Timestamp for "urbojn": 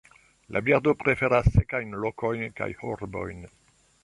2.95-3.47